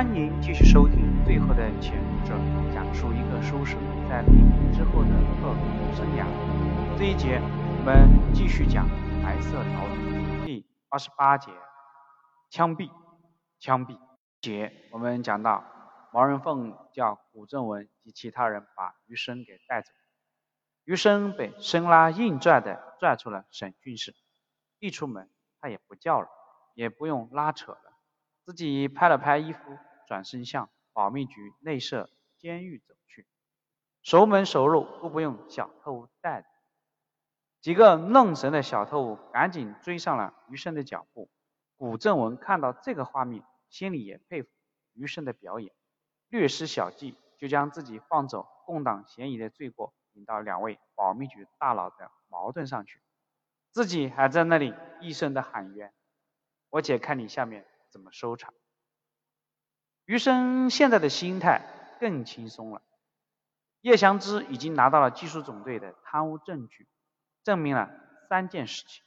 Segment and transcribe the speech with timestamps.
[0.00, 2.34] 欢迎继续收听《最后的潜伏者》，
[2.72, 3.78] 讲述一个书生
[4.08, 6.24] 在黎明之后的特苦生涯。
[6.98, 8.88] 这一节我们继续讲
[9.22, 11.52] 白色条例第八十八节：
[12.48, 12.90] 枪毙，
[13.58, 13.98] 枪毙。
[14.40, 15.62] 节我们讲到
[16.14, 19.92] 毛人凤叫古正文及其他人把余生给带走，
[20.84, 24.14] 余生被生拉硬拽的拽出了审讯室，
[24.78, 25.28] 一出门
[25.60, 26.28] 他也不叫了，
[26.72, 27.92] 也不用拉扯了，
[28.46, 29.60] 自己拍了拍衣服。
[30.10, 33.28] 转身向保密局内设监狱走去，
[34.02, 36.44] 熟门熟路都不用小特务带。
[37.60, 41.30] 几个愣神的小特务赶紧追上了余生的脚步。
[41.76, 44.48] 古正文看到这个画面，心里也佩服
[44.94, 45.72] 余生的表演，
[46.28, 53.00] 略施小计就将自己放走共党嫌疑的罪过引到两位保密局大佬的矛盾上去，
[53.70, 55.94] 自己还在那里一声的喊冤。
[56.68, 58.52] 我且看你下面怎么收场。
[60.10, 61.64] 余生现在的心态
[62.00, 62.82] 更轻松了。
[63.80, 66.88] 叶祥之已经拿到了技术总队的贪污证据，
[67.44, 67.88] 证明了
[68.28, 69.04] 三件事情：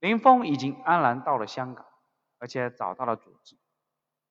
[0.00, 1.84] 林峰已经安然到了香港，
[2.38, 3.58] 而且找到了组织，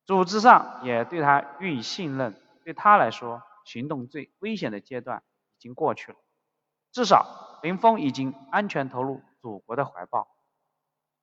[0.08, 2.34] 组织上也对他予以信任。
[2.64, 5.22] 对他来说，行动最危险的阶段
[5.58, 6.18] 已经过去了。
[6.92, 10.36] 至少林峰已经安全投入祖国的怀抱。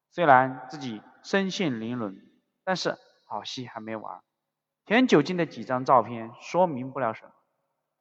[0.08, 2.22] 虽然自己身陷囹圄，
[2.62, 2.96] 但是。
[3.30, 4.24] 好戏还没完，
[4.84, 7.32] 田九金的几张照片说明不了什么，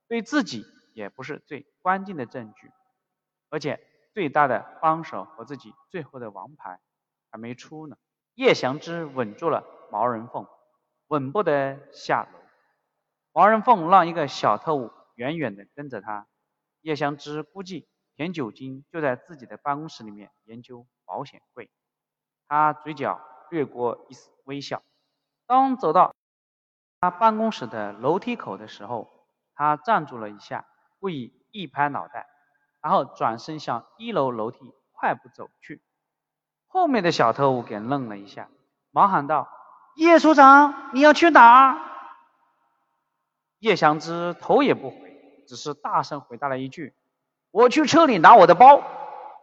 [0.08, 2.72] 对自己也不是最关键的证据，
[3.52, 3.80] 而且
[4.11, 6.80] 最大的帮手和自己最后的王牌
[7.30, 7.95] 还没出呢。
[8.33, 10.47] 叶祥之稳住了毛人凤，
[11.09, 12.39] 稳不得下楼。
[13.31, 16.27] 毛人凤让一个小特务远远的跟着他。
[16.81, 21.69] 叶祥之估计田九金就在自己的办公室里面研究保险柜，
[22.47, 24.81] 他嘴角掠过一丝微笑。
[25.50, 26.14] 当走到
[27.02, 29.09] 他办公室的楼梯口的时候，
[29.56, 30.68] 他站住了一下，
[31.00, 32.28] 故意一拍脑袋，
[32.81, 35.81] 然后转身向一楼楼梯快步走去。
[36.68, 38.47] 后面的小特务给愣了一下，
[38.91, 39.50] 忙喊道
[39.97, 41.81] ：“叶处长，你要去哪儿？”
[43.57, 46.94] 叶祥之头也不回，只是大声回答了一句
[47.50, 48.84] ：“我去车里拿我的包。”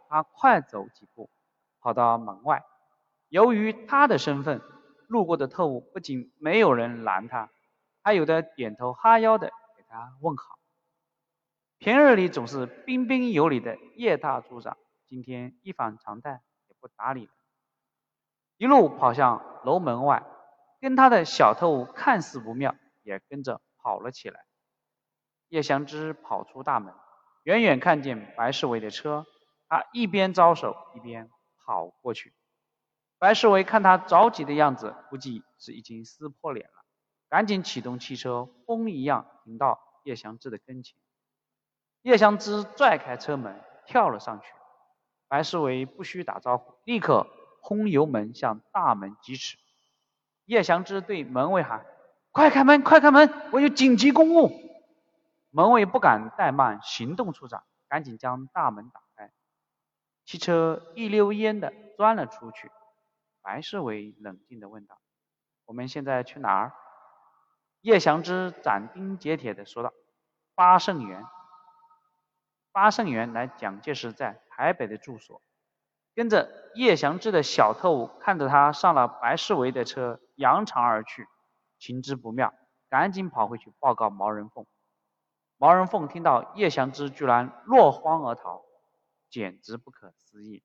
[0.08, 1.28] 他快走几步，
[1.80, 2.64] 跑到门外。
[3.28, 4.62] 由于他的身份。
[5.08, 7.50] 路过的特务不仅没有人拦他，
[8.02, 10.58] 还有的点头哈腰的给他问好。
[11.78, 17.32] 平日里总是彬彬有礼的叶大组长，今天一反常态，也不搭理了，
[18.56, 20.24] 一路跑向楼门外，
[20.80, 24.44] 跟他的小特务看似不妙，也跟着跑了起来。
[25.48, 26.92] 叶祥之跑出大门，
[27.44, 29.26] 远远看见白世伟的车，
[29.68, 31.30] 他一边招手一边
[31.64, 32.32] 跑过去。
[33.18, 36.84] 白世伟看他着急的样子，估计是已经撕破脸了，
[37.28, 40.98] 赶紧启动汽车，风一样停到叶祥之的跟前。
[42.02, 44.46] 叶祥之拽开车门，跳了上去。
[45.28, 47.26] 白世伟不需打招呼，立刻
[47.60, 49.56] 轰油门向大门疾驰。
[50.44, 51.84] 叶祥之对门卫喊
[52.30, 54.52] ：“快开门，快开门，我有紧急公务。”
[55.50, 59.32] 门卫不敢怠慢行动处长，赶紧将大门打开。
[60.24, 62.70] 汽车一溜烟的钻了出去。
[63.46, 64.98] 白世伟冷静地问道
[65.66, 66.72] ：“我们现在去哪儿？”
[67.80, 69.92] 叶祥之斩钉截铁地说道
[70.56, 71.24] ：“八圣园。”
[72.72, 75.40] 八圣园乃蒋介石在台北的住所。
[76.16, 81.28] 跟着叶祥之的小特务看着他上了白世伟的车，扬长而去，
[81.78, 82.52] 情之不妙，
[82.88, 84.66] 赶紧跑回去报告毛人凤。
[85.56, 88.64] 毛人凤听到叶祥之居然落荒而逃，
[89.30, 90.64] 简直不可思议。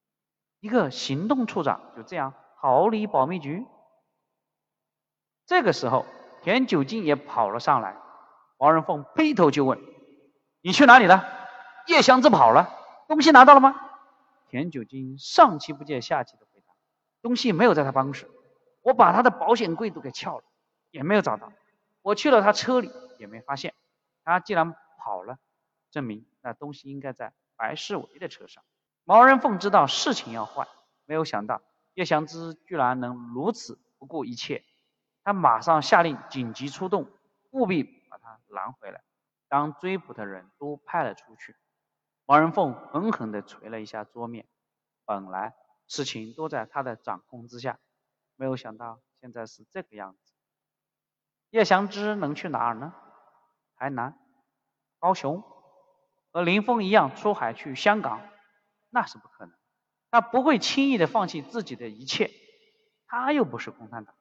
[0.60, 2.34] 一个行动处长就这样。
[2.62, 3.66] 逃离保密局。
[5.48, 6.06] 这个时候，
[6.44, 7.98] 田九金也跑了上来。
[8.58, 9.82] 王仁凤劈头就问
[10.62, 11.26] ：“你去哪里了？”
[11.88, 12.70] 叶祥之跑了，
[13.08, 13.74] 东西拿到了吗？
[14.48, 16.72] 田九金上气不接下气的回答
[17.24, 18.30] ：“东西没有在他办公室，
[18.84, 20.44] 我把他的保险柜都给撬了，
[20.92, 21.52] 也没有找到。
[22.04, 23.74] 我去了他车里，也没发现。
[24.24, 25.40] 他既然跑了，
[25.90, 28.64] 证明那东西应该在白世伟的车上。”
[29.04, 30.68] 毛人凤知道事情要坏，
[31.06, 31.64] 没有想到。
[31.94, 34.64] 叶祥之居然能如此不顾一切，
[35.24, 37.12] 他马上下令紧急出动，
[37.52, 39.04] 务必把他拦回来。
[39.48, 41.56] 当追捕的人都派了出去，
[42.26, 44.48] 王仁凤狠狠地捶了一下桌面。
[45.06, 45.54] 本来
[45.88, 47.78] 事情都在他的掌控之下，
[48.38, 50.34] 没有想到现在是这个样子。
[51.50, 52.94] 叶翔之能去哪儿呢？
[53.76, 54.18] 台南、
[55.00, 55.44] 高雄，
[56.32, 58.22] 和林峰一样出海去香港，
[58.90, 59.54] 那是不可能。
[60.12, 62.30] 他不会轻易的放弃自己的一切，
[63.08, 64.14] 他又不是共产党，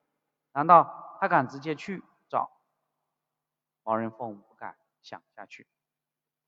[0.53, 2.49] 难道他敢直接去找
[3.83, 5.67] 毛人凤，不敢想下去。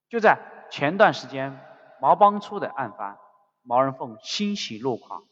[0.08, 1.60] 就在前段时间，
[2.00, 3.20] 毛帮处的案发，
[3.64, 5.28] 毛人凤欣喜若狂，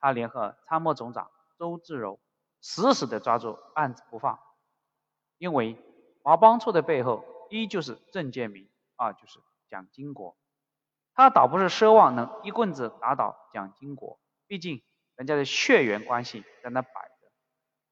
[0.00, 2.18] 他联合参谋总长周至柔，
[2.60, 4.40] 死死的抓住案子不放。
[5.38, 5.76] 因为
[6.24, 9.38] 毛帮处的背后，一就是郑介民，二就是
[9.68, 10.36] 蒋经国。
[11.14, 14.82] 他倒不是奢望能一棍子打倒蒋经国，毕竟
[15.16, 17.30] 人家的血缘关系在那摆着。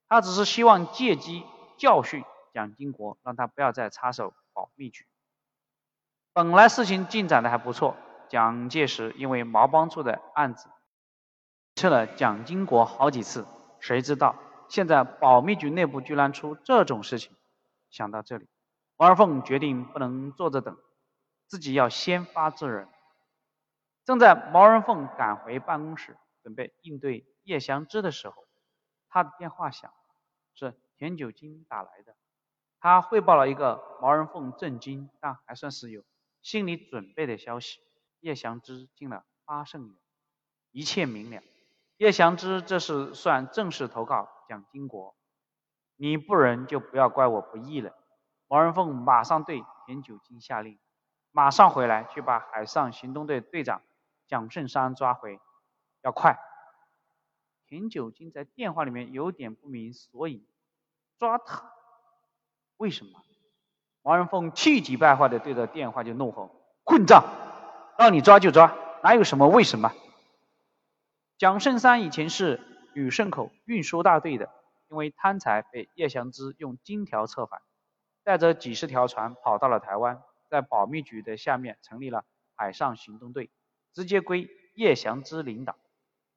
[0.09, 1.45] 他只是希望借机
[1.79, 5.07] 教训蒋经国，让他不要再插手保密局。
[6.33, 7.97] 本来事情进展的还不错，
[8.29, 10.69] 蒋介石因为毛帮处的案子，
[11.75, 13.47] 撤了蒋经国好几次。
[13.81, 14.37] 谁知道
[14.69, 17.37] 现在保密局内部居然出这种事情？
[17.91, 18.49] 想到这里，
[18.97, 20.77] 王二凤决定不能坐着等，
[21.49, 22.89] 自己要先发制人。
[24.11, 28.45] 正在毛人凤赶回办公室准备应对叶祥之的时候，
[29.09, 29.97] 他的电话响了，
[30.53, 32.17] 是田九金打来的。
[32.81, 36.03] 他汇报了一个毛人凤震惊但还算是有
[36.43, 37.79] 心理准备的消息：
[38.19, 39.97] 叶祥之进了八圣园，
[40.73, 41.41] 一切明了。
[41.97, 45.15] 叶祥之这是算正式投靠蒋经国，
[45.95, 47.95] 你不仁就不要怪我不义了。
[48.49, 50.81] 毛人凤马上对田九金下令，
[51.31, 53.81] 马上回来去把海上行动队队长。
[54.31, 55.41] 蒋胜山抓回，
[56.03, 56.39] 要快。
[57.67, 60.47] 田九金在电话里面有点不明所以，
[61.19, 61.73] 抓他？
[62.77, 63.21] 为什么？
[64.03, 66.55] 王仁凤气急败坏的对着电话就怒吼
[66.87, 67.25] ：“混账！
[67.99, 68.73] 让你抓就抓，
[69.03, 69.93] 哪有什么为什么？”
[71.37, 72.61] 蒋胜山以前是
[72.95, 74.49] 旅顺口运输大队的，
[74.91, 77.61] 因为贪财被叶祥之用金条策反，
[78.23, 82.25] 带着几十条船跑到了台湾，在保密局的下面成立了
[82.55, 83.51] 海上行动队。
[83.93, 85.77] 直接归叶祥之领导。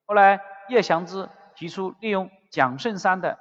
[0.05, 3.39] 后来叶祥之提出利用蒋胜山的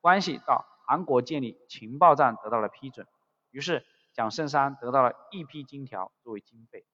[0.00, 3.06] 关系到韩国建立情报站，得到了批准。
[3.50, 6.84] 于是蒋胜山得到了一批金条作为经费。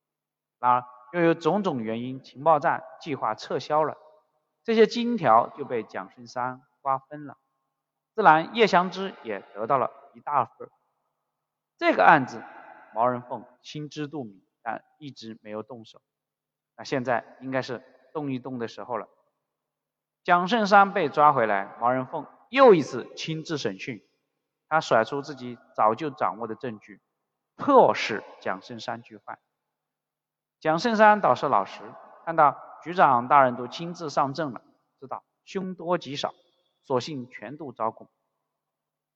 [0.58, 3.96] 然而又有种种原因，情报站计划撤销了，
[4.62, 7.36] 这些金条就被蒋胜山瓜分了。
[8.14, 10.70] 自然叶祥之也得到了一大份。
[11.76, 12.42] 这个案子
[12.94, 16.00] 毛人凤心知肚明，但一直没有动手。
[16.76, 17.82] 那现在应该是
[18.12, 19.08] 动一动的时候了。
[20.24, 24.02] 蒋胜山被抓回来，毛人凤又一次亲自审讯，
[24.68, 27.00] 他甩出自己早就掌握的证据，
[27.56, 29.38] 迫使蒋胜山去换。
[30.60, 31.82] 蒋胜山倒是老实，
[32.24, 34.62] 看到局长大人都亲自上阵了，
[35.00, 36.32] 知道凶多吉少，
[36.84, 38.08] 索性全都招供。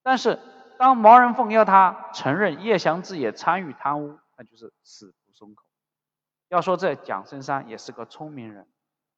[0.03, 0.41] 但是
[0.79, 5.66] 当毛人凤要他承认叶祥志也参与贪污，那就是死不松口。
[6.49, 8.69] 要说这蒋胜山也是个聪明人，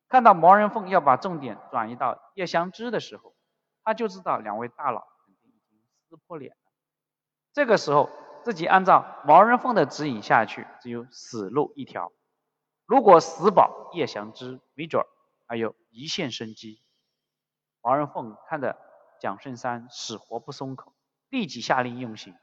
[0.09, 3.35] 看到毛人凤要把重点转移到叶湘之的时候，
[3.85, 5.79] 他就知道两位大佬肯定已经
[6.09, 6.73] 撕破脸了。
[7.53, 8.09] 这个时候
[8.45, 12.11] 自己按照毛人凤的指引下去，只有死路一条。
[12.87, 15.07] 如果死保叶湘之，没准儿
[15.47, 16.81] 还有一线生机。
[17.83, 18.79] 毛人凤看着
[19.21, 20.95] 蒋胜山死活不松口，
[21.29, 22.35] 立即下令用刑。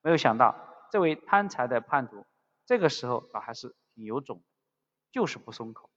[0.00, 0.56] 没有想到
[0.90, 2.24] 这位贪财的叛徒，
[2.64, 3.76] 这个时候倒还是。
[4.00, 4.42] 你有种，
[5.12, 5.90] 就是不松口。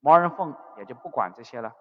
[0.00, 1.76] 毛人凤也就不管这些了，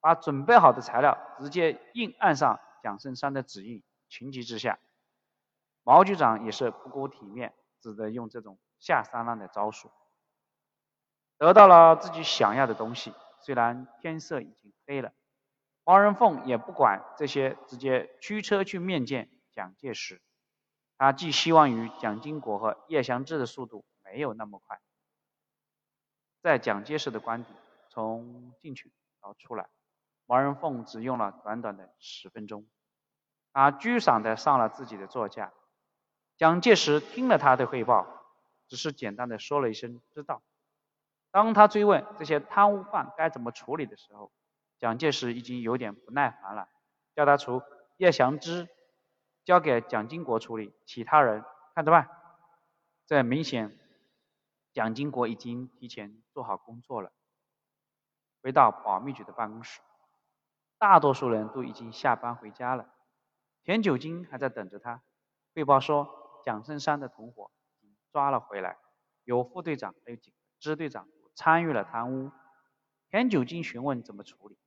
[0.00, 3.82] 把准备好的材料直接硬按上蒋胜山的指印。
[4.08, 4.78] 情急之下，
[5.82, 9.90] 毛局长也是不顾体面，只得用这种下三滥的招数，
[11.36, 13.12] 得到了自己想要的东西。
[13.40, 15.12] 虽然天色已经黑了，
[15.82, 20.22] 毛人凤也不管这些，直接驱车去面见蒋介石。
[20.98, 23.84] 他寄希望于蒋经国和叶祥志的速度。
[24.08, 24.80] 没有那么快，
[26.46, 27.52] 在蒋介石的官邸，
[27.88, 29.68] 从进去到出来，
[30.26, 32.64] 毛人凤只用了短短的十分钟。
[33.52, 35.52] 他居上的上了自己的座驾。
[36.36, 38.06] 蒋介石听了他的汇报，
[38.68, 40.40] 只是简单的说了一声“知道”。
[41.32, 44.30] 当他追问这些贪污犯该怎么处理的时候，
[44.78, 46.68] 蒋介石已经有点不耐烦了，
[47.16, 47.60] 叫他除
[47.96, 48.68] 叶祥之
[49.44, 51.42] 交给蒋经国处理，其他人
[51.74, 52.08] 看着办。
[53.04, 53.76] 这明显。
[54.76, 57.10] 蒋经国已经提前做好工作了。
[58.42, 59.80] 回到保密局的办公室，
[60.76, 62.86] 大多数人都已经下班回家了。
[63.64, 65.02] 田九金还在等着他，
[65.54, 67.50] 汇报说蒋胜山的同伙
[68.12, 68.76] 抓了回来，
[69.24, 72.30] 有副队长还有几个支队长参与了贪污。
[73.08, 74.58] 田九金询问怎么处理，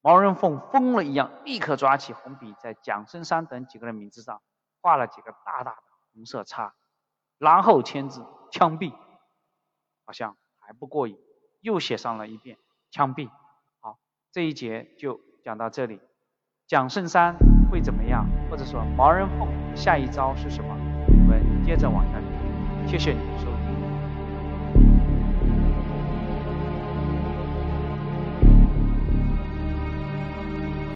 [0.00, 4.40] 毛人凤疯了一样，立刻抓起红笔在蒋胜山等几个人名字上
[4.80, 5.82] 画了几个大大的
[6.14, 6.74] 红色叉，
[7.36, 8.94] 然后签字枪毙。
[10.06, 11.18] 好像还不过瘾，
[11.60, 12.56] 又写上了一遍
[12.90, 13.28] 枪毙。
[13.80, 13.98] 好，
[14.32, 16.00] 这一节就讲到这里。
[16.66, 17.36] 蒋胜山
[17.70, 18.26] 会怎么样？
[18.50, 20.74] 或者说毛人凤下一招是什么？
[21.08, 22.88] 我们接着往下读。
[22.88, 23.55] 谢谢你收听。